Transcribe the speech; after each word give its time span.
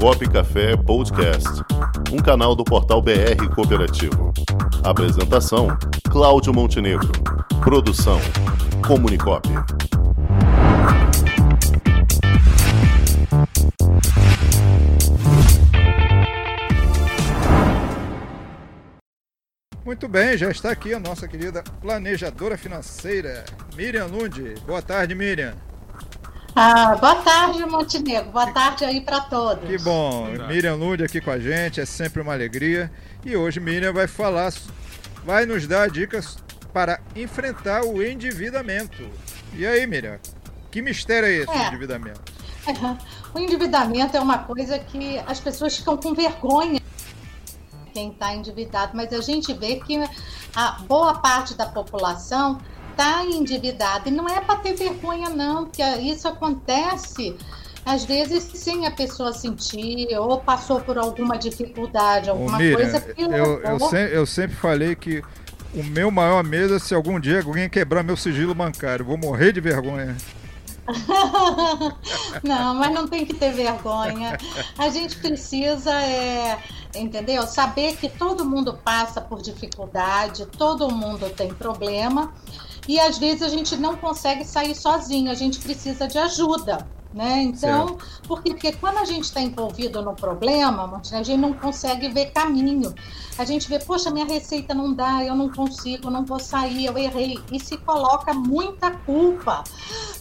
Comunicop 0.00 0.28
Café 0.28 0.76
Podcast, 0.76 1.48
um 2.12 2.18
canal 2.18 2.54
do 2.54 2.64
portal 2.64 3.00
BR 3.00 3.48
Cooperativo. 3.54 4.32
Apresentação: 4.82 5.68
Cláudio 6.10 6.52
Montenegro. 6.52 7.10
Produção: 7.62 8.18
Comunicop. 8.86 9.48
Muito 19.84 20.08
bem, 20.08 20.36
já 20.36 20.50
está 20.50 20.70
aqui 20.70 20.92
a 20.92 21.00
nossa 21.00 21.28
querida 21.28 21.62
planejadora 21.80 22.58
financeira, 22.58 23.44
Miriam 23.76 24.06
Lund. 24.06 24.54
Boa 24.66 24.82
tarde, 24.82 25.14
Miriam. 25.14 25.54
Ah, 26.56 26.94
boa 26.94 27.16
tarde, 27.16 27.66
Montenegro. 27.66 28.30
Boa 28.30 28.52
tarde 28.52 28.84
aí 28.84 29.00
para 29.00 29.20
todos. 29.22 29.68
Que 29.68 29.76
bom. 29.78 30.28
Miriam 30.46 30.76
Lund 30.76 31.02
aqui 31.02 31.20
com 31.20 31.32
a 31.32 31.38
gente, 31.38 31.80
é 31.80 31.84
sempre 31.84 32.22
uma 32.22 32.32
alegria. 32.32 32.92
E 33.24 33.36
hoje 33.36 33.58
Miriam 33.58 33.92
vai 33.92 34.06
falar, 34.06 34.52
vai 35.24 35.46
nos 35.46 35.66
dar 35.66 35.90
dicas 35.90 36.38
para 36.72 37.00
enfrentar 37.16 37.84
o 37.84 38.00
endividamento. 38.00 39.02
E 39.52 39.66
aí, 39.66 39.84
Miriam? 39.84 40.20
Que 40.70 40.80
mistério 40.80 41.28
é 41.28 41.32
esse, 41.32 41.50
é. 41.50 41.64
o 41.64 41.66
endividamento? 41.66 42.20
O 43.34 43.38
endividamento 43.40 44.16
é 44.16 44.20
uma 44.20 44.38
coisa 44.38 44.78
que 44.78 45.18
as 45.26 45.40
pessoas 45.40 45.76
ficam 45.76 45.96
com 45.96 46.14
vergonha 46.14 46.80
quem 47.94 48.10
está 48.10 48.34
endividado, 48.34 48.92
mas 48.94 49.12
a 49.12 49.20
gente 49.20 49.54
vê 49.54 49.76
que 49.76 49.96
a 50.54 50.72
boa 50.80 51.14
parte 51.14 51.54
da 51.54 51.64
população 51.64 52.60
está 52.94 53.24
endividado. 53.24 54.08
E 54.08 54.12
não 54.12 54.28
é 54.28 54.40
para 54.40 54.56
ter 54.56 54.74
vergonha, 54.74 55.28
não, 55.28 55.64
porque 55.64 55.82
isso 55.82 56.26
acontece 56.28 57.36
às 57.84 58.04
vezes 58.04 58.44
sem 58.54 58.86
a 58.86 58.90
pessoa 58.90 59.32
sentir 59.32 60.08
ou 60.16 60.38
passou 60.38 60.80
por 60.80 60.96
alguma 60.96 61.36
dificuldade, 61.36 62.30
alguma 62.30 62.56
Ô, 62.56 62.58
Miriam, 62.58 62.76
coisa. 62.76 63.04
Eu, 63.18 63.60
eu, 63.60 63.80
sempre, 63.80 64.16
eu 64.16 64.26
sempre 64.26 64.56
falei 64.56 64.94
que 64.94 65.22
o 65.74 65.82
meu 65.82 66.10
maior 66.10 66.42
medo 66.42 66.76
é 66.76 66.78
se 66.78 66.94
algum 66.94 67.20
dia 67.20 67.42
alguém 67.44 67.68
quebrar 67.68 68.02
meu 68.02 68.16
sigilo 68.16 68.54
bancário. 68.54 69.04
Vou 69.04 69.18
morrer 69.18 69.52
de 69.52 69.60
vergonha. 69.60 70.16
não, 72.42 72.74
mas 72.74 72.92
não 72.92 73.06
tem 73.08 73.26
que 73.26 73.34
ter 73.34 73.52
vergonha. 73.52 74.38
A 74.78 74.88
gente 74.88 75.16
precisa, 75.16 75.92
é, 75.92 76.58
entendeu? 76.94 77.42
Saber 77.46 77.96
que 77.96 78.08
todo 78.08 78.44
mundo 78.44 78.78
passa 78.82 79.20
por 79.20 79.42
dificuldade, 79.42 80.46
todo 80.46 80.90
mundo 80.90 81.28
tem 81.30 81.52
problema 81.52 82.32
e 82.88 82.98
às 83.00 83.18
vezes 83.18 83.42
a 83.42 83.48
gente 83.48 83.76
não 83.76 83.96
consegue 83.96 84.44
sair 84.44 84.74
sozinho, 84.74 85.30
a 85.30 85.34
gente 85.34 85.58
precisa 85.58 86.06
de 86.06 86.18
ajuda. 86.18 86.86
Né? 87.14 87.42
Então, 87.42 87.96
porque, 88.26 88.50
porque 88.50 88.72
quando 88.72 88.98
a 88.98 89.04
gente 89.04 89.22
está 89.22 89.40
envolvido 89.40 90.02
no 90.02 90.14
problema, 90.16 91.00
a 91.12 91.22
gente 91.22 91.36
não 91.36 91.52
consegue 91.52 92.08
ver 92.08 92.32
caminho. 92.32 92.92
A 93.38 93.44
gente 93.44 93.68
vê, 93.68 93.78
poxa, 93.78 94.10
minha 94.10 94.26
receita 94.26 94.74
não 94.74 94.92
dá, 94.92 95.22
eu 95.22 95.36
não 95.36 95.48
consigo, 95.48 96.10
não 96.10 96.24
vou 96.24 96.40
sair, 96.40 96.86
eu 96.86 96.98
errei. 96.98 97.38
E 97.52 97.60
se 97.60 97.76
coloca 97.76 98.34
muita 98.34 98.90
culpa. 98.90 99.62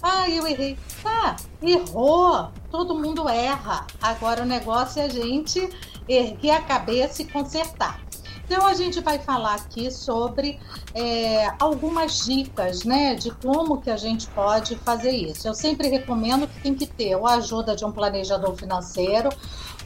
Ah, 0.03 0.29
eu 0.29 0.45
errei. 0.45 0.77
Tá, 1.01 1.35
errou. 1.63 2.49
Todo 2.69 2.93
mundo 2.93 3.27
erra. 3.27 3.87
Agora 3.99 4.43
o 4.43 4.45
negócio 4.45 5.01
é 5.01 5.05
a 5.05 5.09
gente 5.09 5.67
erguer 6.07 6.51
a 6.51 6.61
cabeça 6.61 7.23
e 7.23 7.25
consertar. 7.25 7.99
Então 8.45 8.65
a 8.67 8.73
gente 8.73 8.99
vai 8.99 9.19
falar 9.19 9.55
aqui 9.55 9.89
sobre 9.89 10.59
é, 10.93 11.51
algumas 11.59 12.25
dicas, 12.25 12.83
né, 12.83 13.15
de 13.15 13.31
como 13.31 13.81
que 13.81 13.89
a 13.89 13.97
gente 13.97 14.27
pode 14.27 14.75
fazer 14.77 15.11
isso. 15.11 15.47
Eu 15.47 15.53
sempre 15.53 15.87
recomendo 15.87 16.47
que 16.47 16.61
tem 16.61 16.75
que 16.75 16.85
ter 16.85 17.13
a 17.13 17.35
ajuda 17.35 17.75
de 17.75 17.85
um 17.85 17.91
planejador 17.91 18.55
financeiro 18.55 19.29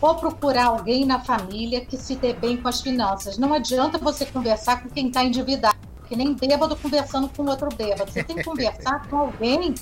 ou 0.01 0.15
procurar 0.15 0.67
alguém 0.67 1.05
na 1.05 1.19
família 1.19 1.85
que 1.85 1.97
se 1.97 2.15
dê 2.15 2.33
bem 2.33 2.57
com 2.57 2.67
as 2.67 2.81
finanças. 2.81 3.37
Não 3.37 3.53
adianta 3.53 3.97
você 3.97 4.25
conversar 4.25 4.81
com 4.81 4.89
quem 4.89 5.07
está 5.07 5.23
endividado, 5.23 5.77
que 6.07 6.15
nem 6.15 6.33
bêbado 6.33 6.75
conversando 6.75 7.29
com 7.29 7.45
outro 7.45 7.69
bêbado. 7.75 8.11
Você 8.11 8.23
tem 8.23 8.37
que 8.37 8.43
conversar 8.43 9.07
com 9.07 9.17
alguém 9.17 9.75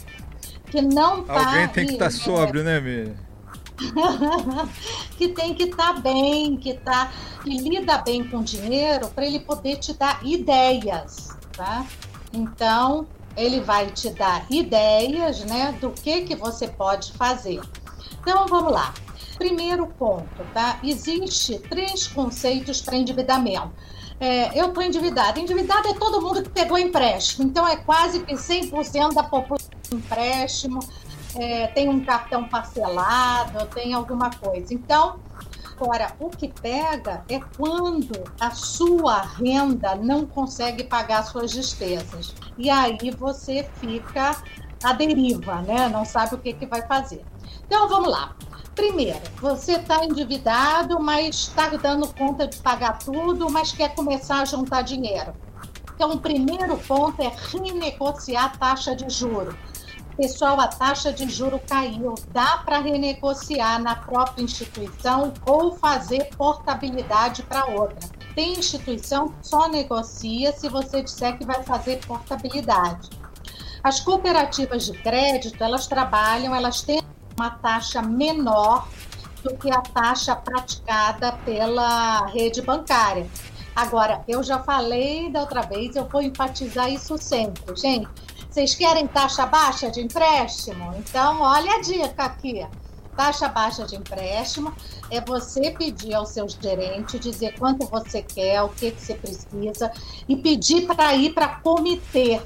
que 0.69 0.81
não 0.81 1.21
está. 1.21 1.47
Alguém 1.47 1.67
tem 1.69 1.87
que 1.87 1.93
estar 1.93 2.05
tá 2.05 2.11
sóbrio, 2.11 2.63
né, 2.63 2.79
Miriam? 2.79 3.15
que 5.17 5.29
tem 5.29 5.53
que 5.53 5.63
estar 5.63 5.93
tá 5.93 5.99
bem, 5.99 6.57
que 6.57 6.73
tá 6.73 7.11
que 7.43 7.49
lida 7.57 7.97
bem 7.99 8.27
com 8.27 8.41
dinheiro 8.41 9.09
para 9.09 9.25
ele 9.25 9.39
poder 9.39 9.77
te 9.77 9.93
dar 9.93 10.25
ideias, 10.25 11.35
tá? 11.55 11.85
Então, 12.33 13.07
ele 13.35 13.59
vai 13.59 13.91
te 13.91 14.09
dar 14.09 14.45
ideias, 14.49 15.43
né, 15.45 15.77
do 15.79 15.91
que 15.91 16.21
que 16.21 16.35
você 16.35 16.67
pode 16.67 17.13
fazer. 17.13 17.61
Então, 18.21 18.47
vamos 18.47 18.71
lá. 18.71 18.93
Primeiro 19.37 19.87
ponto, 19.87 20.43
tá? 20.53 20.79
Existe 20.83 21.59
três 21.59 22.07
conceitos 22.07 22.81
para 22.81 22.95
endividamento. 22.95 23.71
É, 24.19 24.57
eu 24.57 24.67
estou 24.67 24.81
endividado. 24.81 25.39
Endividado 25.39 25.89
é 25.89 25.93
todo 25.93 26.21
mundo 26.21 26.41
que 26.41 26.49
pegou 26.49 26.77
empréstimo. 26.77 27.45
Então, 27.45 27.67
é 27.67 27.75
quase 27.75 28.21
que 28.21 28.33
100% 28.33 29.13
da 29.13 29.23
população 29.23 29.69
empréstimo 29.91 30.79
é, 31.35 31.67
tem 31.67 31.89
um 31.89 32.03
cartão 32.03 32.47
parcelado, 32.47 33.65
tem 33.67 33.93
alguma 33.93 34.29
coisa. 34.29 34.73
Então, 34.73 35.19
agora, 35.75 36.13
o 36.19 36.29
que 36.29 36.47
pega 36.47 37.23
é 37.29 37.39
quando 37.57 38.23
a 38.39 38.51
sua 38.51 39.21
renda 39.21 39.95
não 39.95 40.25
consegue 40.25 40.83
pagar 40.83 41.23
suas 41.23 41.51
despesas. 41.51 42.33
E 42.57 42.69
aí 42.69 43.11
você 43.17 43.69
fica 43.79 44.41
à 44.83 44.93
deriva, 44.93 45.61
né? 45.61 45.89
Não 45.89 46.05
sabe 46.05 46.35
o 46.35 46.37
que, 46.37 46.53
que 46.53 46.65
vai 46.65 46.81
fazer. 46.87 47.23
Então, 47.65 47.87
vamos 47.87 48.09
lá. 48.09 48.35
Primeiro, 48.73 49.21
você 49.39 49.73
está 49.73 50.03
endividado, 50.03 50.99
mas 50.99 51.35
está 51.35 51.69
dando 51.69 52.13
conta 52.13 52.45
de 52.45 52.57
pagar 52.57 52.99
tudo, 52.99 53.49
mas 53.49 53.71
quer 53.71 53.95
começar 53.95 54.41
a 54.41 54.45
juntar 54.45 54.81
dinheiro. 54.81 55.33
Então, 55.95 56.11
o 56.11 56.19
primeiro 56.19 56.77
ponto 56.79 57.21
é 57.21 57.31
renegociar 57.51 58.45
a 58.45 58.49
taxa 58.49 58.93
de 58.93 59.09
juros 59.09 59.55
Pessoal, 60.17 60.57
a 60.61 60.67
taxa 60.67 61.11
de 61.11 61.29
juro 61.29 61.59
caiu. 61.67 62.15
Dá 62.31 62.59
para 62.59 62.79
renegociar 62.79 63.81
na 63.81 63.97
própria 63.97 64.43
instituição 64.43 65.33
ou 65.45 65.75
fazer 65.75 66.29
portabilidade 66.37 67.43
para 67.43 67.65
outra. 67.65 68.09
Tem 68.33 68.53
instituição 68.53 69.27
que 69.27 69.47
só 69.47 69.67
negocia 69.67 70.53
se 70.53 70.69
você 70.69 71.01
disser 71.01 71.37
que 71.37 71.45
vai 71.45 71.63
fazer 71.63 71.99
portabilidade. 72.05 73.09
As 73.83 73.99
cooperativas 73.99 74.85
de 74.85 74.93
crédito, 74.93 75.61
elas 75.61 75.85
trabalham, 75.85 76.55
elas 76.55 76.81
têm 76.81 77.01
uma 77.37 77.49
taxa 77.49 78.01
menor 78.01 78.87
do 79.43 79.55
que 79.57 79.69
a 79.69 79.81
taxa 79.81 80.33
praticada 80.33 81.33
pela 81.45 82.25
rede 82.27 82.61
bancária. 82.61 83.27
Agora, 83.75 84.23
eu 84.25 84.41
já 84.41 84.59
falei 84.59 85.29
da 85.29 85.41
outra 85.41 85.61
vez, 85.61 85.97
eu 85.97 86.05
vou 86.05 86.21
enfatizar 86.21 86.89
isso 86.89 87.17
sempre. 87.17 87.75
Gente, 87.75 88.07
vocês 88.55 88.73
querem 88.73 89.05
taxa 89.05 89.45
baixa 89.45 89.91
de 89.91 89.99
empréstimo? 89.99 90.95
Então, 90.97 91.41
olha 91.41 91.73
a 91.73 91.81
dica 91.81 92.23
aqui. 92.23 92.65
Taxa 93.13 93.49
baixa 93.49 93.85
de 93.85 93.97
empréstimo 93.97 94.73
é 95.11 95.19
você 95.19 95.71
pedir 95.71 96.13
ao 96.13 96.25
seu 96.25 96.47
gerente, 96.47 97.19
dizer 97.19 97.59
quanto 97.59 97.85
você 97.85 98.21
quer, 98.21 98.61
o 98.61 98.69
que, 98.69 98.91
que 98.91 99.01
você 99.01 99.13
precisa, 99.13 99.91
e 100.25 100.37
pedir 100.37 100.87
para 100.87 101.13
ir 101.15 101.33
para 101.33 101.49
comitê. 101.59 102.41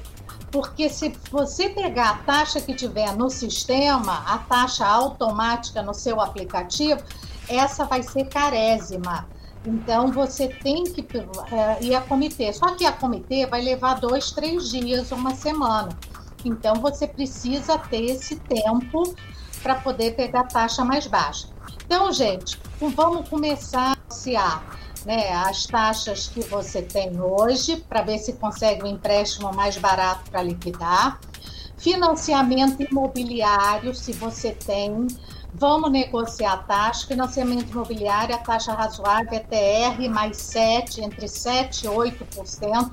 Porque 0.50 0.88
se 0.88 1.14
você 1.30 1.68
pegar 1.68 2.10
a 2.10 2.16
taxa 2.16 2.60
que 2.60 2.74
tiver 2.74 3.14
no 3.14 3.30
sistema, 3.30 4.24
a 4.26 4.38
taxa 4.38 4.84
automática 4.84 5.80
no 5.80 5.94
seu 5.94 6.20
aplicativo, 6.20 7.00
essa 7.48 7.84
vai 7.84 8.02
ser 8.02 8.24
carésima. 8.24 9.28
Então 9.64 10.10
você 10.10 10.48
tem 10.48 10.84
que 10.84 11.06
é, 11.52 11.84
ir 11.84 11.94
a 11.94 12.00
comitê. 12.00 12.52
Só 12.52 12.74
que 12.74 12.86
a 12.86 12.92
comitê 12.92 13.46
vai 13.46 13.60
levar 13.60 13.94
dois, 14.00 14.30
três 14.30 14.70
dias, 14.70 15.12
uma 15.12 15.34
semana. 15.34 15.90
Então 16.44 16.76
você 16.76 17.06
precisa 17.06 17.78
ter 17.78 18.04
esse 18.04 18.36
tempo 18.36 19.14
para 19.62 19.74
poder 19.74 20.16
pegar 20.16 20.44
taxa 20.44 20.84
mais 20.84 21.06
baixa. 21.06 21.48
Então, 21.84 22.10
gente, 22.12 22.58
vamos 22.80 23.28
começar 23.28 23.92
a 23.92 23.96
associar 24.08 24.64
né, 25.04 25.32
as 25.32 25.66
taxas 25.66 26.28
que 26.28 26.40
você 26.40 26.82
tem 26.82 27.20
hoje 27.20 27.76
para 27.88 28.02
ver 28.02 28.18
se 28.18 28.34
consegue 28.34 28.84
um 28.84 28.86
empréstimo 28.86 29.52
mais 29.52 29.76
barato 29.76 30.30
para 30.30 30.42
liquidar. 30.42 31.20
Financiamento 31.76 32.82
imobiliário, 32.82 33.94
se 33.94 34.12
você 34.12 34.52
tem, 34.52 35.06
Vamos 35.52 35.90
negociar 35.90 36.52
a 36.52 36.56
taxa. 36.58 37.06
Financiamento 37.06 37.70
imobiliário, 37.70 38.34
a 38.34 38.38
taxa 38.38 38.72
razoável 38.72 39.32
é 39.32 39.40
TR 39.40 40.08
mais 40.08 40.36
7, 40.36 41.02
entre 41.02 41.28
7 41.28 41.86
e 41.86 41.88
8%. 41.88 42.90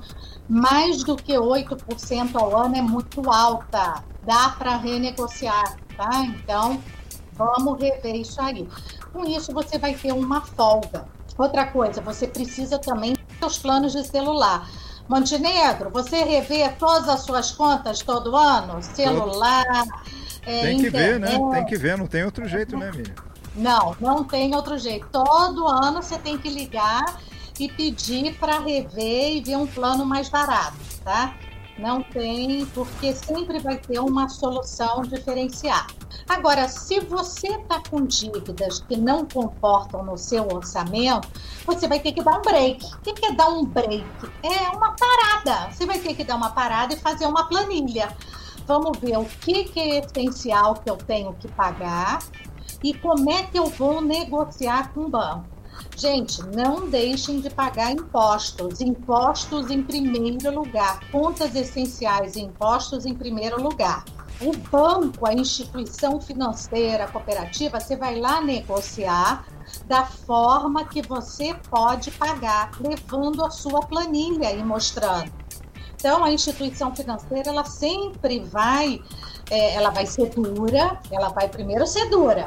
Mais 0.48 1.04
do 1.04 1.16
que 1.16 1.34
8% 1.34 2.34
ao 2.34 2.56
ano 2.56 2.76
é 2.76 2.82
muito 2.82 3.30
alta. 3.30 4.02
Dá 4.24 4.50
para 4.58 4.76
renegociar, 4.76 5.76
tá? 5.96 6.24
Então, 6.24 6.82
vamos 7.34 7.80
rever 7.80 8.16
isso 8.16 8.40
aí. 8.40 8.68
Com 9.12 9.24
isso, 9.24 9.52
você 9.52 9.78
vai 9.78 9.94
ter 9.94 10.12
uma 10.12 10.40
folga. 10.40 11.06
Outra 11.36 11.66
coisa, 11.66 12.00
você 12.00 12.26
precisa 12.26 12.78
também 12.78 13.14
dos 13.40 13.58
planos 13.58 13.92
de 13.92 14.04
celular. 14.04 14.68
Montenegro, 15.08 15.88
você 15.90 16.24
revê 16.24 16.68
todas 16.70 17.08
as 17.08 17.20
suas 17.20 17.52
contas 17.52 18.02
todo 18.02 18.36
ano? 18.36 18.82
Celular, 18.82 19.84
é, 20.48 20.62
tem 20.62 20.78
que 20.78 20.88
ver, 20.88 21.20
né? 21.20 21.38
Tem 21.52 21.66
que 21.66 21.76
ver, 21.76 21.98
não 21.98 22.06
tem 22.06 22.24
outro 22.24 22.48
jeito, 22.48 22.76
né, 22.76 22.90
Miriam? 22.90 23.14
Não, 23.54 23.94
não 24.00 24.24
tem 24.24 24.54
outro 24.54 24.78
jeito. 24.78 25.06
Todo 25.12 25.66
ano 25.66 26.02
você 26.02 26.18
tem 26.18 26.38
que 26.38 26.48
ligar 26.48 27.20
e 27.58 27.68
pedir 27.68 28.38
para 28.38 28.58
rever 28.58 29.36
e 29.36 29.40
ver 29.42 29.56
um 29.56 29.66
plano 29.66 30.06
mais 30.06 30.28
barato, 30.28 30.76
tá? 31.04 31.34
Não 31.78 32.02
tem, 32.02 32.66
porque 32.66 33.12
sempre 33.14 33.58
vai 33.58 33.76
ter 33.76 34.00
uma 34.00 34.28
solução 34.28 35.02
diferenciada. 35.02 35.92
Agora, 36.28 36.66
se 36.68 37.00
você 37.00 37.48
está 37.48 37.80
com 37.88 38.04
dívidas 38.04 38.80
que 38.80 38.96
não 38.96 39.26
comportam 39.26 40.02
no 40.02 40.16
seu 40.16 40.46
orçamento, 40.52 41.28
você 41.64 41.86
vai 41.86 42.00
ter 42.00 42.12
que 42.12 42.22
dar 42.22 42.38
um 42.38 42.42
break. 42.42 42.84
O 42.84 42.98
que 43.00 43.26
é 43.26 43.32
dar 43.32 43.48
um 43.48 43.64
break? 43.64 44.04
É 44.42 44.76
uma 44.76 44.96
parada. 44.96 45.70
Você 45.70 45.86
vai 45.86 45.98
ter 45.98 46.14
que 46.14 46.24
dar 46.24 46.36
uma 46.36 46.50
parada 46.50 46.94
e 46.94 46.98
fazer 46.98 47.26
uma 47.26 47.48
planilha. 47.48 48.08
Vamos 48.68 48.98
ver 48.98 49.16
o 49.16 49.24
que, 49.24 49.64
que 49.64 49.80
é 49.80 49.98
essencial 50.00 50.74
que 50.74 50.90
eu 50.90 50.96
tenho 50.98 51.32
que 51.32 51.48
pagar 51.48 52.18
e 52.84 52.92
como 52.92 53.30
é 53.30 53.42
que 53.44 53.58
eu 53.58 53.64
vou 53.64 54.02
negociar 54.02 54.92
com 54.92 55.06
o 55.06 55.08
banco. 55.08 55.46
Gente, 55.96 56.42
não 56.54 56.86
deixem 56.90 57.40
de 57.40 57.48
pagar 57.48 57.92
impostos. 57.92 58.82
Impostos 58.82 59.70
em 59.70 59.82
primeiro 59.82 60.54
lugar. 60.54 61.00
Contas 61.10 61.54
essenciais 61.54 62.36
e 62.36 62.40
impostos 62.40 63.06
em 63.06 63.14
primeiro 63.14 63.58
lugar. 63.58 64.04
O 64.38 64.54
banco, 64.70 65.26
a 65.26 65.32
instituição 65.32 66.20
financeira, 66.20 67.04
a 67.04 67.08
cooperativa, 67.08 67.80
você 67.80 67.96
vai 67.96 68.20
lá 68.20 68.42
negociar 68.42 69.46
da 69.86 70.04
forma 70.04 70.84
que 70.84 71.00
você 71.00 71.54
pode 71.70 72.10
pagar, 72.10 72.70
levando 72.78 73.42
a 73.46 73.50
sua 73.50 73.80
planilha 73.80 74.52
e 74.52 74.62
mostrando. 74.62 75.47
Então, 75.98 76.22
a 76.22 76.30
instituição 76.30 76.94
financeira, 76.94 77.50
ela 77.50 77.64
sempre 77.64 78.38
vai, 78.38 79.02
é, 79.50 79.74
ela 79.74 79.90
vai 79.90 80.06
ser 80.06 80.30
dura, 80.30 81.00
ela 81.10 81.28
vai 81.30 81.48
primeiro 81.48 81.84
ser 81.88 82.08
dura, 82.08 82.46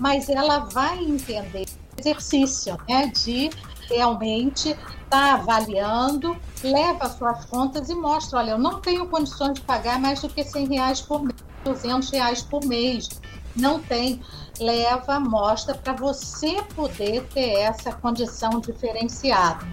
mas 0.00 0.28
ela 0.28 0.58
vai 0.58 0.98
entender 1.04 1.64
exercício, 1.96 2.76
né, 2.88 3.06
de 3.06 3.50
realmente 3.88 4.70
estar 4.70 4.78
tá 5.08 5.34
avaliando, 5.34 6.36
leva 6.62 7.08
suas 7.08 7.44
contas 7.44 7.88
e 7.88 7.94
mostra, 7.94 8.40
olha, 8.40 8.50
eu 8.50 8.58
não 8.58 8.80
tenho 8.80 9.06
condições 9.06 9.54
de 9.54 9.60
pagar 9.60 10.00
mais 10.00 10.20
do 10.20 10.28
que 10.28 10.42
100 10.42 10.66
reais 10.66 11.00
por 11.00 11.22
mês, 11.22 11.36
200 11.64 12.10
reais 12.10 12.42
por 12.42 12.64
mês, 12.64 13.08
não 13.54 13.80
tem. 13.80 14.20
Leva, 14.60 15.20
mostra 15.20 15.72
para 15.72 15.92
você 15.92 16.60
poder 16.74 17.24
ter 17.28 17.60
essa 17.60 17.92
condição 17.92 18.58
diferenciada. 18.58 19.64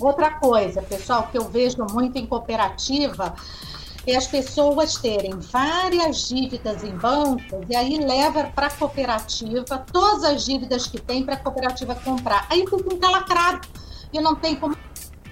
Outra 0.00 0.30
coisa, 0.32 0.80
pessoal, 0.80 1.28
que 1.30 1.36
eu 1.36 1.44
vejo 1.48 1.84
muito 1.92 2.16
em 2.16 2.26
cooperativa, 2.26 3.34
é 4.06 4.16
as 4.16 4.26
pessoas 4.26 4.94
terem 4.94 5.38
várias 5.38 6.28
dívidas 6.28 6.82
em 6.82 6.96
bancos 6.96 7.66
e 7.68 7.76
aí 7.76 7.98
leva 7.98 8.44
para 8.44 8.68
a 8.68 8.70
cooperativa 8.70 9.78
todas 9.92 10.24
as 10.24 10.44
dívidas 10.44 10.86
que 10.86 10.98
tem 10.98 11.22
para 11.22 11.34
a 11.34 11.38
cooperativa 11.38 11.94
comprar. 11.94 12.46
Aí 12.48 12.60
fica 12.60 12.94
encalacrado 12.94 13.68
e 14.10 14.20
não 14.20 14.34
tem 14.34 14.56
como. 14.56 14.74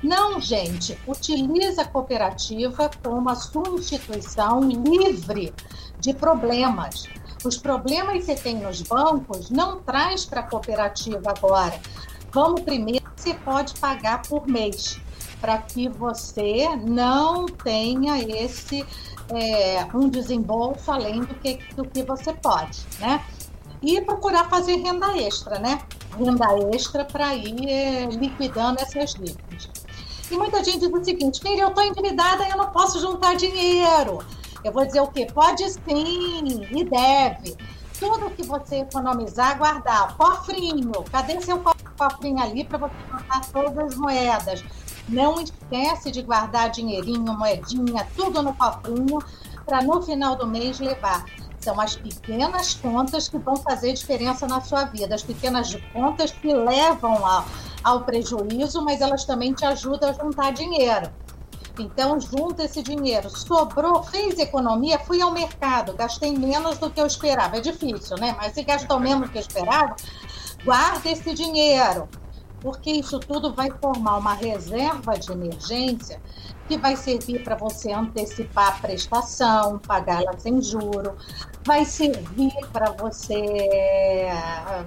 Não, 0.02 0.38
gente, 0.40 0.98
utiliza 1.08 1.82
a 1.82 1.84
cooperativa 1.84 2.90
como 3.02 3.30
a 3.30 3.34
sua 3.34 3.68
instituição 3.70 4.60
livre 4.60 5.52
de 5.98 6.12
problemas. 6.12 7.08
Os 7.44 7.56
problemas 7.56 8.18
que 8.18 8.22
você 8.22 8.34
tem 8.34 8.56
nos 8.56 8.82
bancos 8.82 9.50
não 9.50 9.80
traz 9.80 10.24
para 10.24 10.40
a 10.40 10.44
cooperativa 10.44 11.30
agora. 11.30 11.80
Vamos 12.32 12.60
primeiro, 12.60 13.07
você 13.18 13.34
pode 13.34 13.74
pagar 13.80 14.22
por 14.22 14.46
mês 14.46 15.00
para 15.40 15.58
que 15.58 15.88
você 15.88 16.68
não 16.76 17.46
tenha 17.46 18.18
esse 18.18 18.86
é, 19.30 19.86
um 19.92 20.08
desembolso 20.08 20.90
além 20.90 21.20
do 21.20 21.34
que, 21.34 21.58
do 21.74 21.84
que 21.84 22.02
você 22.02 22.32
pode, 22.32 22.86
né? 23.00 23.24
E 23.82 24.00
procurar 24.00 24.48
fazer 24.48 24.76
renda 24.76 25.16
extra, 25.18 25.58
né? 25.58 25.80
Renda 26.16 26.46
extra 26.74 27.04
para 27.04 27.34
ir 27.34 27.68
é, 27.68 28.06
liquidando 28.06 28.80
essas 28.80 29.14
dívidas. 29.14 29.68
E 30.30 30.36
muita 30.36 30.62
gente 30.62 30.80
diz 30.80 30.90
o 30.90 31.04
seguinte, 31.04 31.40
filha, 31.40 31.62
eu 31.62 31.68
estou 31.68 31.84
endividada 31.84 32.46
e 32.46 32.50
eu 32.50 32.56
não 32.56 32.70
posso 32.70 33.00
juntar 33.00 33.34
dinheiro. 33.34 34.18
Eu 34.64 34.72
vou 34.72 34.84
dizer 34.84 35.00
o 35.00 35.08
quê? 35.08 35.26
Pode 35.32 35.68
sim, 35.70 36.66
e 36.70 36.84
deve. 36.84 37.56
Tudo 37.98 38.30
que 38.30 38.44
você 38.44 38.80
economizar, 38.80 39.56
guardar. 39.56 40.16
Cofrinho, 40.16 41.04
cadê 41.10 41.40
seu 41.40 41.58
cofrinho 41.58 41.77
ali 42.40 42.64
para 42.64 42.78
você 42.78 42.94
juntar 43.10 43.40
todas 43.52 43.78
as 43.78 43.94
moedas? 43.94 44.64
Não 45.08 45.40
esquece 45.40 46.10
de 46.10 46.22
guardar 46.22 46.70
dinheirinho, 46.70 47.32
moedinha, 47.32 48.06
tudo 48.14 48.42
no 48.42 48.54
cofrinho, 48.54 49.18
para 49.64 49.82
no 49.82 50.02
final 50.02 50.36
do 50.36 50.46
mês 50.46 50.78
levar. 50.78 51.24
São 51.60 51.80
as 51.80 51.96
pequenas 51.96 52.74
contas 52.74 53.28
que 53.28 53.38
vão 53.38 53.56
fazer 53.56 53.92
diferença 53.92 54.46
na 54.46 54.60
sua 54.60 54.84
vida, 54.84 55.14
as 55.14 55.22
pequenas 55.22 55.74
contas 55.92 56.30
que 56.30 56.52
levam 56.52 57.24
ao, 57.26 57.44
ao 57.82 58.04
prejuízo, 58.04 58.82
mas 58.84 59.00
elas 59.00 59.24
também 59.24 59.52
te 59.52 59.64
ajudam 59.64 60.10
a 60.10 60.12
juntar 60.12 60.52
dinheiro. 60.52 61.10
Então, 61.78 62.20
junta 62.20 62.64
esse 62.64 62.82
dinheiro. 62.82 63.30
Sobrou, 63.30 64.02
fez 64.02 64.38
economia, 64.38 64.98
fui 64.98 65.20
ao 65.20 65.30
mercado, 65.30 65.94
gastei 65.94 66.36
menos 66.36 66.78
do 66.78 66.90
que 66.90 67.00
eu 67.00 67.06
esperava. 67.06 67.56
É 67.56 67.60
difícil, 67.60 68.16
né? 68.18 68.34
Mas 68.36 68.54
se 68.54 68.62
gastou 68.62 68.98
menos 68.98 69.28
do 69.28 69.32
que 69.32 69.38
eu 69.38 69.42
esperava, 69.42 69.94
guarda 70.68 71.08
esse 71.08 71.32
dinheiro 71.32 72.06
porque 72.60 72.90
isso 72.90 73.18
tudo 73.18 73.54
vai 73.54 73.70
formar 73.80 74.18
uma 74.18 74.34
reserva 74.34 75.18
de 75.18 75.32
emergência 75.32 76.20
que 76.66 76.76
vai 76.76 76.94
servir 76.94 77.42
para 77.42 77.56
você 77.56 77.90
antecipar 77.90 78.68
a 78.68 78.72
prestação, 78.72 79.78
pagá-la 79.78 80.38
sem 80.38 80.60
juro, 80.60 81.16
vai 81.64 81.86
servir 81.86 82.52
para 82.70 82.90
você 82.90 83.40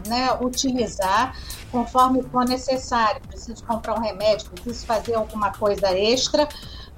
né, 0.07 0.31
utilizar 0.39 1.36
conforme 1.72 2.22
for 2.24 2.45
necessário. 2.45 3.19
Preciso 3.28 3.63
comprar 3.63 3.98
um 3.98 4.01
remédio, 4.01 4.51
preciso 4.51 4.86
fazer 4.86 5.16
alguma 5.16 5.51
coisa 5.51 5.98
extra, 5.98 6.48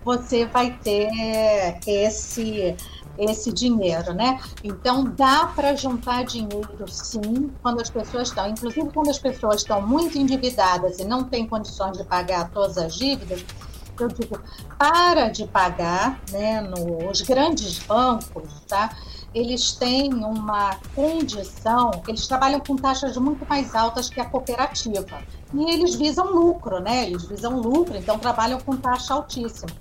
você 0.03 0.45
vai 0.45 0.77
ter 0.83 1.07
esse 1.87 2.75
esse 3.17 3.51
dinheiro, 3.51 4.13
né? 4.13 4.39
Então 4.63 5.03
dá 5.03 5.47
para 5.47 5.75
juntar 5.75 6.23
dinheiro 6.23 6.85
sim, 6.87 7.51
quando 7.61 7.81
as 7.81 7.89
pessoas 7.89 8.29
estão, 8.29 8.47
inclusive 8.47 8.89
quando 8.91 9.09
as 9.09 9.19
pessoas 9.19 9.57
estão 9.57 9.81
muito 9.85 10.17
endividadas 10.17 10.99
e 10.99 11.05
não 11.05 11.23
têm 11.23 11.47
condições 11.47 11.97
de 11.97 12.03
pagar 12.03 12.49
todas 12.49 12.77
as 12.77 12.95
dívidas, 12.95 13.43
eu 13.99 14.07
digo, 14.07 14.39
para 14.77 15.29
de 15.29 15.45
pagar, 15.45 16.19
né? 16.31 16.61
Nos 16.61 17.21
grandes 17.21 17.79
bancos, 17.79 18.49
tá? 18.67 18.95
Eles 19.33 19.71
têm 19.73 20.13
uma 20.13 20.75
condição, 20.95 21.91
eles 22.07 22.27
trabalham 22.27 22.59
com 22.59 22.75
taxas 22.75 23.17
muito 23.17 23.45
mais 23.47 23.75
altas 23.75 24.09
que 24.09 24.19
a 24.19 24.25
cooperativa. 24.25 25.21
E 25.53 25.71
eles 25.71 25.95
visam 25.95 26.31
lucro, 26.31 26.79
né? 26.79 27.05
Eles 27.07 27.23
visam 27.25 27.59
lucro, 27.59 27.95
então 27.95 28.17
trabalham 28.17 28.59
com 28.59 28.75
taxa 28.75 29.13
altíssima. 29.13 29.71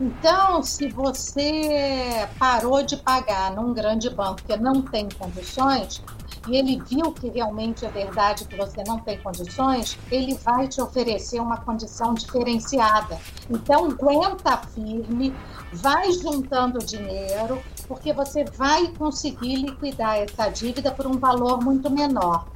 Então, 0.00 0.62
se 0.62 0.88
você 0.88 2.28
parou 2.38 2.84
de 2.84 2.96
pagar 2.96 3.50
num 3.50 3.74
grande 3.74 4.08
banco 4.08 4.40
que 4.44 4.56
não 4.56 4.80
tem 4.80 5.08
condições, 5.08 6.00
e 6.48 6.56
ele 6.56 6.80
viu 6.88 7.12
que 7.12 7.28
realmente 7.28 7.84
é 7.84 7.88
verdade 7.88 8.44
que 8.44 8.56
você 8.56 8.84
não 8.86 9.00
tem 9.00 9.18
condições, 9.18 9.98
ele 10.10 10.34
vai 10.34 10.68
te 10.68 10.80
oferecer 10.80 11.40
uma 11.40 11.56
condição 11.56 12.14
diferenciada. 12.14 13.18
Então, 13.50 13.86
aguenta 13.86 14.56
firme, 14.56 15.34
vai 15.72 16.12
juntando 16.12 16.78
dinheiro, 16.78 17.60
porque 17.88 18.12
você 18.12 18.44
vai 18.44 18.86
conseguir 18.96 19.56
liquidar 19.56 20.16
essa 20.18 20.48
dívida 20.48 20.92
por 20.92 21.08
um 21.08 21.18
valor 21.18 21.62
muito 21.62 21.90
menor. 21.90 22.46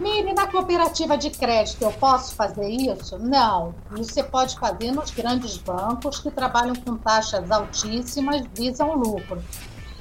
Mire, 0.00 0.32
na 0.32 0.46
cooperativa 0.46 1.18
de 1.18 1.28
crédito 1.28 1.82
eu 1.82 1.92
posso 1.92 2.34
fazer 2.34 2.66
isso? 2.66 3.18
Não. 3.18 3.74
Você 3.90 4.22
pode 4.22 4.58
fazer 4.58 4.92
nos 4.92 5.10
grandes 5.10 5.58
bancos 5.58 6.20
que 6.20 6.30
trabalham 6.30 6.74
com 6.74 6.96
taxas 6.96 7.50
altíssimas, 7.50 8.42
visam 8.54 8.94
lucro. 8.94 9.44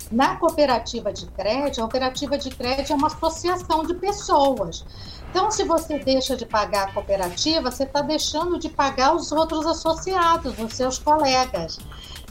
Na 0.10 0.38
cooperativa 0.38 1.12
de 1.12 1.26
crédito, 1.26 1.80
a 1.80 1.82
cooperativa 1.82 2.38
de 2.38 2.50
crédito 2.50 2.94
é 2.94 2.96
uma 2.96 3.08
associação 3.08 3.84
de 3.84 3.94
pessoas. 3.94 4.86
Então, 5.30 5.52
se 5.52 5.66
você 5.66 6.00
deixa 6.00 6.36
de 6.36 6.46
pagar 6.46 6.88
a 6.88 6.92
cooperativa, 6.94 7.70
você 7.70 7.84
está 7.84 8.02
deixando 8.02 8.58
de 8.58 8.70
pagar 8.70 9.14
os 9.14 9.34
outros 9.34 9.68
associados, 9.68 10.58
os 10.58 10.74
seus 10.74 10.98
colegas. 10.98 11.78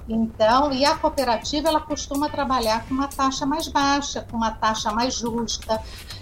Então, 0.08 0.72
e 0.72 0.84
a 0.84 0.96
cooperativa 0.96 1.68
ela 1.68 1.80
costuma 1.80 2.30
trabalhar 2.30 2.86
com 2.86 2.94
uma 2.94 3.08
taxa 3.08 3.44
mais 3.44 3.68
baixa, 3.68 4.26
com 4.30 4.36
uma 4.36 4.52
taxa 4.52 4.90
mais 4.90 5.14
justa. 5.14 5.80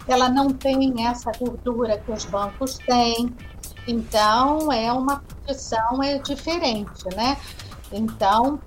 Ela 0.09 0.29
não 0.29 0.51
tem 0.51 1.07
essa 1.07 1.31
gordura 1.33 1.99
que 1.99 2.11
os 2.11 2.25
bancos 2.25 2.79
têm. 2.79 3.35
Então, 3.87 4.73
é 4.73 4.93
uma 4.93 5.21
condição 5.21 6.03
é 6.03 6.19
diferente, 6.19 7.05
né? 7.15 7.37
Então, 7.93 8.61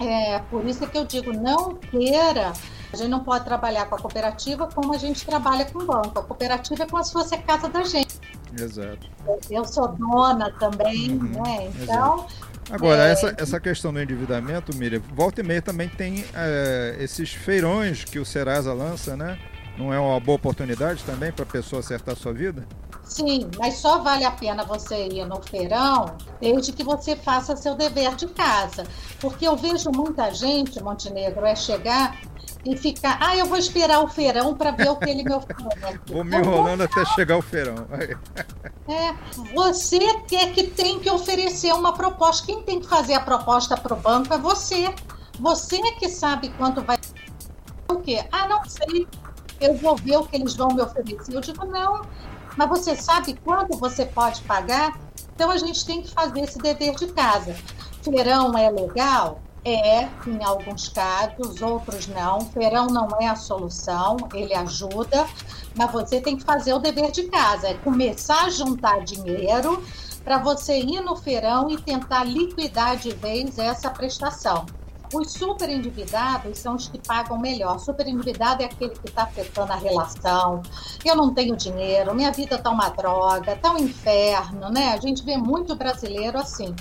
é 0.00 0.40
por 0.50 0.66
isso 0.66 0.86
que 0.88 0.98
eu 0.98 1.04
digo, 1.04 1.32
não 1.32 1.74
queira 1.76 2.52
a 2.92 2.96
gente 2.96 3.08
não 3.08 3.20
pode 3.20 3.44
trabalhar 3.44 3.86
com 3.86 3.96
a 3.96 3.98
cooperativa 3.98 4.66
como 4.66 4.94
a 4.94 4.98
gente 4.98 5.24
trabalha 5.24 5.66
com 5.66 5.80
o 5.80 5.86
banco. 5.86 6.18
A 6.18 6.22
cooperativa 6.22 6.84
é 6.84 6.86
como 6.86 7.04
se 7.04 7.12
fosse 7.12 7.34
a 7.34 7.42
casa 7.42 7.68
da 7.68 7.82
gente. 7.84 8.18
Exato. 8.58 9.06
Eu 9.50 9.64
sou 9.66 9.88
dona 9.88 10.50
também, 10.58 11.10
uhum, 11.12 11.42
né? 11.42 11.66
Então, 11.66 12.20
exato. 12.20 12.47
Agora, 12.70 13.08
é... 13.08 13.12
essa, 13.12 13.34
essa 13.38 13.60
questão 13.60 13.92
do 13.92 14.00
endividamento, 14.00 14.74
Miriam, 14.76 15.00
volta 15.14 15.40
e 15.40 15.44
meia 15.44 15.62
também 15.62 15.88
tem 15.88 16.24
é, 16.34 16.96
esses 17.00 17.32
feirões 17.32 18.04
que 18.04 18.18
o 18.18 18.24
Serasa 18.24 18.72
lança, 18.72 19.16
né? 19.16 19.38
Não 19.76 19.92
é 19.94 19.98
uma 19.98 20.18
boa 20.18 20.36
oportunidade 20.36 21.04
também 21.04 21.30
para 21.30 21.44
a 21.44 21.46
pessoa 21.46 21.80
acertar 21.80 22.14
a 22.14 22.16
sua 22.16 22.32
vida? 22.32 22.66
Sim, 23.08 23.50
mas 23.58 23.78
só 23.78 23.98
vale 23.98 24.24
a 24.24 24.30
pena 24.30 24.64
você 24.64 25.08
ir 25.08 25.24
no 25.24 25.40
feirão 25.40 26.14
desde 26.38 26.72
que 26.72 26.84
você 26.84 27.16
faça 27.16 27.56
seu 27.56 27.74
dever 27.74 28.14
de 28.14 28.26
casa. 28.28 28.84
Porque 29.18 29.48
eu 29.48 29.56
vejo 29.56 29.90
muita 29.90 30.30
gente, 30.32 30.82
Montenegro, 30.82 31.46
é 31.46 31.56
chegar 31.56 32.20
e 32.66 32.76
ficar, 32.76 33.18
ah, 33.20 33.34
eu 33.34 33.46
vou 33.46 33.56
esperar 33.56 34.00
o 34.00 34.08
feirão 34.08 34.54
para 34.54 34.72
ver 34.72 34.90
o 34.90 34.96
que 34.96 35.08
ele 35.08 35.24
me 35.24 35.32
oferece. 35.32 36.00
vou 36.06 36.22
me 36.22 36.36
enrolando 36.36 36.82
até 36.82 37.02
chegar 37.06 37.38
o 37.38 37.42
feirão. 37.42 37.86
é, 38.86 39.14
você 39.54 39.98
é 40.32 40.46
que 40.48 40.64
tem 40.64 41.00
que 41.00 41.10
oferecer 41.10 41.72
uma 41.72 41.94
proposta. 41.94 42.44
Quem 42.44 42.62
tem 42.62 42.78
que 42.78 42.86
fazer 42.86 43.14
a 43.14 43.20
proposta 43.20 43.74
para 43.74 43.94
o 43.94 43.96
banco 43.96 44.34
é 44.34 44.38
você. 44.38 44.94
Você 45.40 45.76
é 45.76 45.92
que 45.92 46.10
sabe 46.10 46.50
quanto 46.50 46.82
vai. 46.82 46.98
O 47.88 47.96
quê? 48.00 48.22
Ah, 48.30 48.46
não 48.46 48.62
sei. 48.68 49.08
Eu 49.58 49.74
vou 49.78 49.96
ver 49.96 50.18
o 50.18 50.26
que 50.26 50.36
eles 50.36 50.54
vão 50.54 50.68
me 50.68 50.82
oferecer. 50.82 51.34
Eu 51.34 51.40
digo, 51.40 51.64
não. 51.64 52.02
Mas 52.58 52.68
você 52.68 52.96
sabe 52.96 53.38
quanto 53.44 53.78
você 53.78 54.04
pode 54.04 54.42
pagar? 54.42 54.98
Então 55.32 55.48
a 55.48 55.56
gente 55.56 55.86
tem 55.86 56.02
que 56.02 56.10
fazer 56.10 56.40
esse 56.40 56.58
dever 56.58 56.96
de 56.96 57.06
casa. 57.12 57.54
Feirão 58.02 58.58
é 58.58 58.68
legal? 58.68 59.40
É, 59.64 60.08
em 60.26 60.42
alguns 60.42 60.88
casos, 60.88 61.62
outros 61.62 62.08
não. 62.08 62.40
Feirão 62.40 62.88
não 62.88 63.06
é 63.20 63.28
a 63.28 63.36
solução, 63.36 64.16
ele 64.34 64.52
ajuda, 64.54 65.24
mas 65.76 65.92
você 65.92 66.20
tem 66.20 66.36
que 66.36 66.42
fazer 66.42 66.72
o 66.72 66.80
dever 66.80 67.12
de 67.12 67.28
casa, 67.28 67.68
é 67.68 67.74
começar 67.74 68.46
a 68.46 68.50
juntar 68.50 69.04
dinheiro 69.04 69.80
para 70.24 70.38
você 70.38 70.80
ir 70.80 71.00
no 71.00 71.14
feirão 71.14 71.70
e 71.70 71.80
tentar 71.80 72.24
liquidar 72.24 72.96
de 72.96 73.10
vez 73.14 73.56
essa 73.56 73.88
prestação. 73.88 74.66
Os 75.12 75.32
super 75.32 75.70
endividados 75.70 76.58
são 76.58 76.74
os 76.74 76.88
que 76.88 76.98
pagam 76.98 77.38
melhor. 77.38 77.78
Super 77.78 78.06
endividado 78.06 78.62
é 78.62 78.66
aquele 78.66 78.94
que 78.94 79.08
está 79.08 79.22
afetando 79.22 79.72
a 79.72 79.76
relação. 79.76 80.62
Eu 81.04 81.16
não 81.16 81.32
tenho 81.32 81.56
dinheiro, 81.56 82.14
minha 82.14 82.30
vida 82.30 82.56
está 82.56 82.70
uma 82.70 82.90
droga, 82.90 83.52
está 83.52 83.72
um 83.72 83.78
inferno, 83.78 84.68
né? 84.68 84.92
A 84.92 84.96
gente 84.98 85.24
vê 85.24 85.36
muito 85.36 85.74
brasileiro 85.74 86.38
assim. 86.38 86.74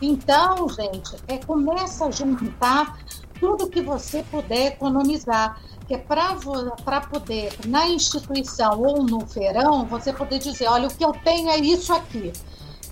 Então, 0.00 0.68
gente, 0.68 1.16
é, 1.26 1.38
começa 1.38 2.06
a 2.06 2.10
juntar 2.10 2.98
tudo 3.40 3.68
que 3.68 3.80
você 3.80 4.22
puder 4.22 4.68
economizar. 4.68 5.60
Que 5.86 5.94
é 5.94 5.98
para 5.98 7.00
poder, 7.02 7.56
na 7.66 7.88
instituição 7.88 8.82
ou 8.82 9.04
no 9.04 9.24
feirão, 9.24 9.84
você 9.86 10.12
poder 10.12 10.40
dizer: 10.40 10.66
olha, 10.66 10.88
o 10.88 10.94
que 10.94 11.04
eu 11.04 11.12
tenho 11.12 11.48
é 11.48 11.58
isso 11.58 11.92
aqui. 11.92 12.32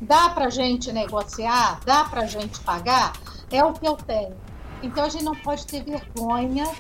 Dá 0.01 0.29
para 0.31 0.49
gente 0.49 0.93
negociar? 0.93 1.81
Dá 1.85 2.05
para 2.05 2.27
gente 2.27 2.61
pagar? 2.61 3.13
É 3.51 3.65
o 3.65 3.73
que 3.73 3.87
eu 3.87 3.97
tenho. 3.97 4.35
Então, 4.83 5.05
a 5.05 5.09
gente 5.09 5.25
não 5.25 5.35
pode 5.35 5.67
ter 5.67 5.83
vergonha 5.83 6.71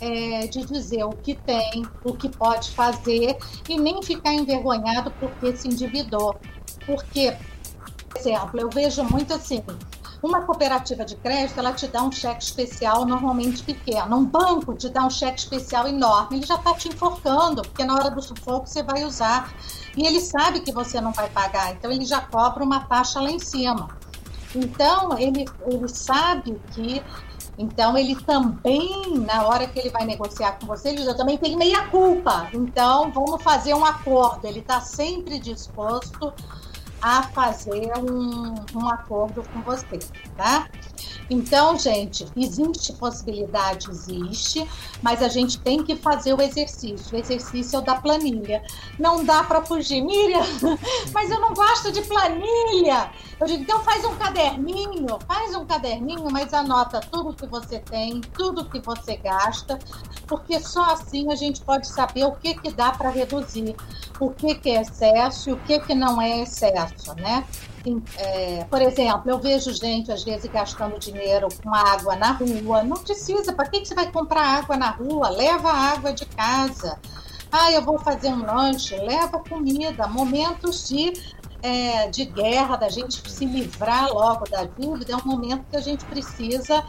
é, 0.00 0.46
de 0.46 0.64
dizer 0.64 1.04
o 1.04 1.10
que 1.10 1.34
tem, 1.34 1.86
o 2.04 2.14
que 2.14 2.28
pode 2.28 2.70
fazer 2.72 3.36
e 3.68 3.78
nem 3.78 4.02
ficar 4.02 4.32
envergonhado 4.32 5.10
porque 5.12 5.56
se 5.56 5.68
endividou. 5.68 6.36
Porque 6.84 7.36
exemplo, 8.16 8.60
eu 8.60 8.70
vejo 8.70 9.02
muito 9.04 9.34
assim, 9.34 9.62
uma 10.22 10.42
cooperativa 10.42 11.04
de 11.04 11.16
crédito, 11.16 11.58
ela 11.58 11.72
te 11.72 11.86
dá 11.86 12.02
um 12.02 12.10
cheque 12.10 12.42
especial 12.42 13.04
normalmente 13.04 13.62
pequeno. 13.62 14.16
Um 14.16 14.24
banco 14.24 14.74
te 14.74 14.88
dá 14.88 15.04
um 15.04 15.10
cheque 15.10 15.38
especial 15.38 15.86
enorme. 15.86 16.38
Ele 16.38 16.46
já 16.46 16.54
está 16.54 16.74
te 16.74 16.88
enforcando, 16.88 17.62
porque 17.62 17.84
na 17.84 17.94
hora 17.94 18.10
do 18.10 18.22
sufoco 18.22 18.66
você 18.66 18.82
vai 18.82 19.04
usar. 19.04 19.52
E 19.96 20.06
ele 20.06 20.20
sabe 20.20 20.60
que 20.60 20.72
você 20.72 21.00
não 21.00 21.12
vai 21.12 21.28
pagar, 21.28 21.72
então 21.72 21.90
ele 21.90 22.04
já 22.04 22.20
cobra 22.20 22.64
uma 22.64 22.80
taxa 22.80 23.20
lá 23.20 23.30
em 23.30 23.38
cima. 23.38 23.88
Então, 24.54 25.18
ele, 25.18 25.44
ele 25.66 25.88
sabe 25.88 26.60
que. 26.72 27.02
Então, 27.56 27.96
ele 27.96 28.16
também, 28.16 29.18
na 29.18 29.46
hora 29.46 29.66
que 29.66 29.78
ele 29.78 29.90
vai 29.90 30.04
negociar 30.04 30.52
com 30.52 30.66
você, 30.66 30.90
ele 30.90 31.04
já 31.04 31.14
também 31.14 31.38
tem 31.38 31.56
meia 31.56 31.86
culpa. 31.88 32.48
Então, 32.52 33.10
vamos 33.12 33.42
fazer 33.42 33.74
um 33.74 33.84
acordo. 33.84 34.46
Ele 34.46 34.60
está 34.60 34.80
sempre 34.80 35.38
disposto 35.38 36.32
a 37.00 37.22
fazer 37.22 37.92
um, 37.98 38.54
um 38.74 38.88
acordo 38.88 39.42
com 39.52 39.60
você, 39.62 39.98
tá? 40.36 40.68
Então, 41.30 41.78
gente, 41.78 42.26
existe 42.36 42.92
possibilidade, 42.92 43.90
existe, 43.90 44.68
mas 45.02 45.22
a 45.22 45.28
gente 45.28 45.58
tem 45.58 45.82
que 45.82 45.96
fazer 45.96 46.34
o 46.34 46.40
exercício. 46.40 47.16
O 47.16 47.18
exercício 47.18 47.76
é 47.76 47.78
o 47.78 47.82
da 47.82 47.94
planilha. 47.96 48.62
Não 48.98 49.24
dá 49.24 49.42
para 49.42 49.62
fugir. 49.62 50.02
Miriam, 50.02 50.42
mas 51.12 51.30
eu 51.30 51.40
não 51.40 51.54
gosto 51.54 51.90
de 51.90 52.02
planilha. 52.02 53.10
Eu 53.40 53.46
digo, 53.46 53.62
então 53.62 53.82
faz 53.82 54.04
um 54.04 54.14
caderninho, 54.16 55.18
faz 55.26 55.54
um 55.54 55.64
caderninho, 55.64 56.30
mas 56.30 56.52
anota 56.52 57.00
tudo 57.00 57.34
que 57.34 57.46
você 57.46 57.78
tem, 57.78 58.20
tudo 58.20 58.64
que 58.68 58.80
você 58.80 59.16
gasta, 59.16 59.78
porque 60.26 60.60
só 60.60 60.92
assim 60.92 61.30
a 61.32 61.34
gente 61.34 61.60
pode 61.60 61.88
saber 61.88 62.24
o 62.24 62.32
que, 62.32 62.54
que 62.54 62.70
dá 62.70 62.92
para 62.92 63.10
reduzir, 63.10 63.74
o 64.20 64.30
que, 64.30 64.54
que 64.54 64.70
é 64.70 64.82
excesso 64.82 65.50
e 65.50 65.52
o 65.52 65.56
que, 65.58 65.80
que 65.80 65.94
não 65.94 66.20
é 66.20 66.42
excesso, 66.42 67.14
né? 67.16 67.44
É, 68.16 68.64
por 68.64 68.80
exemplo, 68.80 69.30
eu 69.30 69.38
vejo 69.38 69.72
gente 69.72 70.10
às 70.10 70.24
vezes 70.24 70.50
gastando 70.50 70.98
dinheiro 70.98 71.48
com 71.62 71.74
água 71.74 72.16
na 72.16 72.32
rua. 72.32 72.82
Não 72.82 72.96
precisa, 72.96 73.52
para 73.52 73.68
que, 73.68 73.80
que 73.80 73.88
você 73.88 73.94
vai 73.94 74.10
comprar 74.10 74.58
água 74.58 74.76
na 74.76 74.90
rua? 74.90 75.28
Leva 75.28 75.70
água 75.70 76.12
de 76.12 76.24
casa. 76.26 76.98
Ah, 77.52 77.70
eu 77.70 77.82
vou 77.82 77.98
fazer 77.98 78.28
um 78.28 78.44
lanche, 78.44 78.96
leva 78.96 79.38
comida. 79.38 80.06
Momentos 80.08 80.88
de, 80.88 81.12
é, 81.62 82.08
de 82.08 82.24
guerra, 82.24 82.76
da 82.76 82.88
gente 82.88 83.30
se 83.30 83.44
livrar 83.44 84.12
logo 84.12 84.44
da 84.48 84.64
dívida, 84.64 85.12
é 85.12 85.16
um 85.16 85.24
momento 85.24 85.64
que 85.70 85.76
a 85.76 85.80
gente 85.80 86.04
precisa 86.06 86.84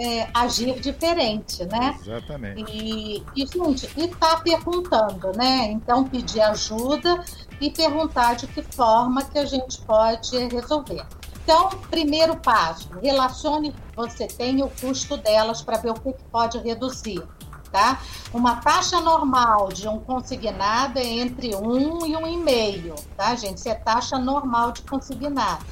é, 0.00 0.30
agir 0.32 0.80
diferente, 0.80 1.64
né? 1.66 1.98
Exatamente. 2.00 2.64
E, 2.72 3.22
e 3.36 3.46
gente, 3.46 3.90
e 3.96 4.08
tá 4.08 4.38
perguntando, 4.38 5.30
né? 5.36 5.70
Então, 5.70 6.04
pedir 6.04 6.40
ajuda 6.40 7.22
e 7.60 7.70
perguntar 7.70 8.34
de 8.34 8.46
que 8.46 8.62
forma 8.62 9.22
que 9.24 9.38
a 9.38 9.44
gente 9.44 9.78
pode 9.82 10.36
resolver. 10.46 11.04
Então, 11.42 11.68
primeiro 11.90 12.36
passo, 12.36 12.88
relacione 13.02 13.74
você 13.94 14.26
tem 14.26 14.62
o 14.62 14.70
custo 14.80 15.16
delas 15.16 15.60
para 15.60 15.76
ver 15.76 15.90
o 15.90 15.94
que 15.94 16.14
pode 16.30 16.58
reduzir. 16.58 17.22
Tá? 17.70 18.00
Uma 18.34 18.56
taxa 18.56 19.00
normal 19.00 19.68
de 19.68 19.86
um 19.86 20.00
consignado 20.00 20.98
é 20.98 21.04
entre 21.04 21.54
1 21.54 22.04
e 22.04 22.12
1,5, 22.14 23.00
tá, 23.16 23.36
gente? 23.36 23.58
Isso 23.58 23.68
é 23.68 23.74
taxa 23.74 24.18
normal 24.18 24.72
de 24.72 24.82
consignado. 24.82 25.64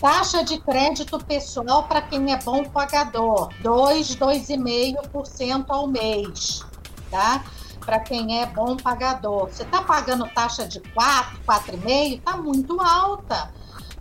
Taxa 0.00 0.44
de 0.44 0.58
crédito 0.60 1.18
pessoal 1.24 1.84
para 1.84 2.02
quem 2.02 2.30
é 2.30 2.36
bom 2.36 2.64
pagador, 2.64 3.48
2, 3.62 4.16
2,5% 4.16 5.64
ao 5.68 5.86
mês, 5.86 6.62
tá? 7.10 7.42
Para 7.80 8.00
quem 8.00 8.42
é 8.42 8.46
bom 8.46 8.76
pagador. 8.76 9.48
Você 9.48 9.62
está 9.62 9.82
pagando 9.82 10.28
taxa 10.28 10.68
de 10.68 10.80
4, 10.80 11.40
4,5%, 11.46 12.18
está 12.18 12.36
muito 12.36 12.78
alta. 12.78 13.50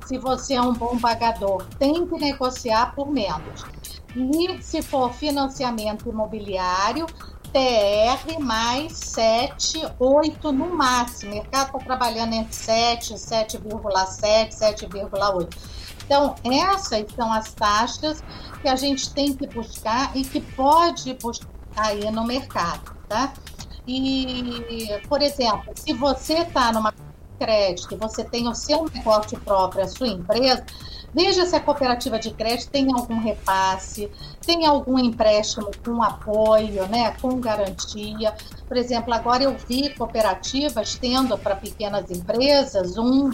Se 0.05 0.17
você 0.17 0.55
é 0.55 0.61
um 0.61 0.73
bom 0.73 0.99
pagador, 0.99 1.65
tem 1.79 2.05
que 2.05 2.15
negociar 2.15 2.93
por 2.93 3.09
menos. 3.09 3.63
E 4.13 4.61
se 4.61 4.81
for 4.81 5.13
financiamento 5.13 6.09
imobiliário, 6.09 7.07
TR 7.53 8.37
mais 8.41 8.97
7, 8.97 9.81
8 9.97 10.51
no 10.51 10.75
máximo. 10.75 11.31
O 11.31 11.35
mercado 11.35 11.67
está 11.67 11.79
trabalhando 11.79 12.33
entre 12.33 12.53
7, 12.53 13.13
7,7, 13.13 14.49
7,8. 14.49 15.74
Então, 16.05 16.35
essas 16.43 17.05
são 17.15 17.33
as 17.33 17.53
taxas 17.53 18.23
que 18.61 18.67
a 18.67 18.75
gente 18.75 19.11
tem 19.13 19.33
que 19.33 19.47
buscar 19.47 20.15
e 20.15 20.23
que 20.23 20.39
pode 20.39 21.13
buscar 21.15 21.49
aí 21.77 22.09
no 22.11 22.25
mercado, 22.25 22.95
tá? 23.09 23.33
E, 23.87 24.99
por 25.07 25.21
exemplo, 25.21 25.73
se 25.75 25.93
você 25.93 26.39
está 26.39 26.71
numa 26.71 26.93
crédito, 27.39 27.97
você 27.97 28.23
tem 28.23 28.47
o 28.47 28.55
seu 28.55 28.85
negócio 28.93 29.39
próprio, 29.41 29.83
a 29.83 29.87
sua 29.87 30.07
empresa, 30.07 30.65
veja 31.13 31.45
se 31.45 31.55
a 31.55 31.59
cooperativa 31.59 32.17
de 32.17 32.31
crédito 32.31 32.69
tem 32.69 32.91
algum 32.93 33.19
repasse, 33.19 34.09
tem 34.45 34.65
algum 34.65 34.97
empréstimo 34.97 35.69
com 35.83 36.01
apoio, 36.01 36.87
né, 36.87 37.11
com 37.21 37.39
garantia. 37.39 38.33
Por 38.67 38.77
exemplo, 38.77 39.13
agora 39.13 39.43
eu 39.43 39.55
vi 39.67 39.93
cooperativas 39.95 40.95
tendo 40.95 41.37
para 41.37 41.55
pequenas 41.55 42.09
empresas 42.09 42.97
um 42.97 43.31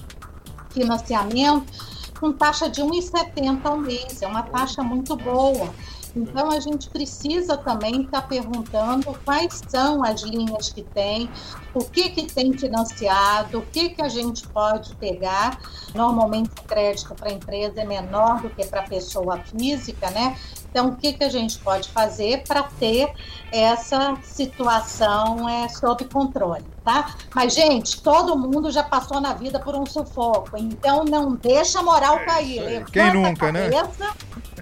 financiamento 0.72 1.91
com 2.22 2.32
taxa 2.32 2.70
de 2.70 2.84
1,70 2.84 3.66
ao 3.66 3.78
mês, 3.78 4.22
é 4.22 4.28
uma 4.28 4.44
taxa 4.44 4.84
muito 4.84 5.16
boa. 5.16 5.74
Então 6.16 6.52
a 6.52 6.60
gente 6.60 6.90
precisa 6.90 7.58
também 7.58 8.02
estar 8.02 8.22
tá 8.22 8.28
perguntando 8.28 9.18
quais 9.24 9.62
são 9.68 10.04
as 10.04 10.22
linhas 10.22 10.70
que 10.70 10.84
tem, 10.84 11.30
o 11.74 11.84
que 11.84 12.10
que 12.10 12.24
tem 12.24 12.54
financiado, 12.54 13.60
o 13.60 13.62
que 13.62 13.90
que 13.90 14.02
a 14.02 14.10
gente 14.10 14.48
pode 14.48 14.96
pegar. 14.96 15.60
Normalmente 15.96 16.52
o 16.60 16.64
crédito 16.64 17.16
para 17.16 17.30
a 17.30 17.34
empresa 17.34 17.82
é 17.82 17.86
menor 17.86 18.42
do 18.42 18.50
que 18.50 18.66
para 18.66 18.82
a 18.82 18.88
pessoa 18.88 19.38
física, 19.40 20.10
né? 20.12 20.38
Então 20.70 20.90
o 20.90 20.96
que 20.96 21.14
que 21.14 21.24
a 21.24 21.30
gente 21.30 21.58
pode 21.60 21.90
fazer 21.90 22.44
para 22.44 22.64
ter 22.64 23.12
essa 23.52 24.18
situação 24.24 25.48
é, 25.48 25.68
sob 25.68 26.06
controle, 26.06 26.66
tá? 26.84 27.16
Mas 27.36 27.54
gente, 27.54 28.02
todo 28.02 28.38
mundo 28.38 28.72
já 28.72 28.84
passou 28.84 29.20
na 29.20 29.34
vida 29.34 29.60
por 29.60 29.76
um 29.76 29.86
sufoco, 29.86 30.58
então 30.58 31.04
não 31.04 31.36
deixa 31.36 31.80
a 31.80 31.84
moral 31.84 32.20
é 32.20 32.26
cair. 32.26 32.62
Levanta 32.62 32.92
Quem 32.92 33.14
nunca, 33.14 33.48
a 33.48 33.52
né? 33.52 33.70
cabeça, 33.70 34.06
né? 34.06 34.14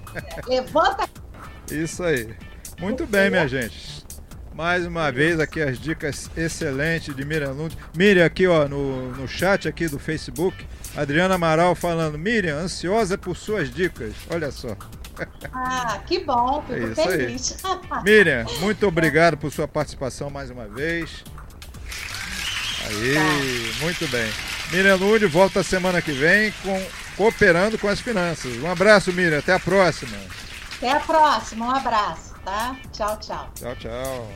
Levanta 0.48 1.10
isso 1.72 2.04
aí. 2.04 2.30
Muito 2.80 3.06
bem, 3.06 3.30
minha 3.30 3.48
gente. 3.48 4.06
Mais 4.54 4.86
uma 4.86 5.10
vez 5.12 5.40
aqui 5.40 5.62
as 5.62 5.80
dicas 5.80 6.30
excelentes 6.36 7.16
de 7.16 7.24
Miriam 7.24 7.52
Lund. 7.52 7.78
Miriam 7.96 8.26
aqui 8.26 8.46
ó, 8.46 8.68
no, 8.68 9.12
no 9.14 9.28
chat 9.28 9.68
aqui 9.68 9.88
do 9.88 9.98
Facebook, 9.98 10.66
Adriana 10.98 11.36
Amaral 11.36 11.76
falando, 11.76 12.18
Miriam, 12.18 12.58
ansiosa 12.58 13.18
por 13.18 13.38
suas 13.38 13.74
dicas. 13.74 14.14
Olha 14.30 14.52
só. 14.52 14.76
Ah, 15.54 16.00
que 16.06 16.20
bom, 16.20 16.64
fico 16.68 17.02
é 17.02 17.08
feliz. 17.08 17.58
Miriam, 18.04 18.46
muito 18.60 18.88
obrigado 18.88 19.38
por 19.38 19.52
sua 19.52 19.68
participação 19.68 20.30
mais 20.30 20.50
uma 20.50 20.68
vez. 20.68 21.24
Aí, 22.86 23.14
tá. 23.14 23.84
muito 23.84 24.08
bem. 24.08 24.30
Miriam 24.72 24.96
Lund 24.96 25.26
volta 25.28 25.64
semana 25.64 26.02
que 26.02 26.12
vem 26.12 26.52
com, 26.64 26.86
cooperando 27.16 27.78
com 27.78 27.88
as 27.88 28.00
finanças. 28.00 28.58
Um 28.58 28.70
abraço, 28.70 29.12
Miriam. 29.14 29.40
Até 29.40 29.54
a 29.54 29.60
próxima. 29.60 30.18
Até 30.80 30.94
a 30.94 31.00
próxima. 31.02 31.66
Um 31.66 31.72
abraço, 31.72 32.34
tá? 32.46 32.78
Tchau, 32.94 33.18
tchau. 33.20 33.50
Tchau, 33.54 33.76
tchau. 33.76 34.28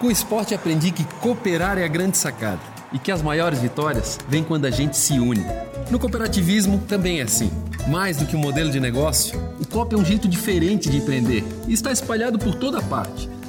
Com 0.00 0.08
o 0.08 0.10
esporte 0.10 0.56
aprendi 0.56 0.90
que 0.90 1.04
cooperar 1.20 1.78
é 1.78 1.84
a 1.84 1.88
grande 1.88 2.18
sacada 2.18 2.60
e 2.92 2.98
que 2.98 3.12
as 3.12 3.22
maiores 3.22 3.60
vitórias 3.60 4.18
vêm 4.28 4.42
quando 4.42 4.64
a 4.64 4.70
gente 4.70 4.96
se 4.96 5.20
une. 5.20 5.46
No 5.88 6.00
cooperativismo 6.00 6.80
também 6.80 7.20
é 7.20 7.22
assim. 7.22 7.50
Mais 7.88 8.16
do 8.16 8.26
que 8.26 8.34
um 8.34 8.40
modelo 8.40 8.72
de 8.72 8.80
negócio, 8.80 9.38
o 9.60 9.66
COP 9.66 9.94
é 9.94 9.98
um 9.98 10.04
jeito 10.04 10.26
diferente 10.26 10.90
de 10.90 10.96
empreender 10.96 11.44
e 11.68 11.72
está 11.72 11.92
espalhado 11.92 12.40
por 12.40 12.56
toda 12.56 12.82
parte 12.82 13.30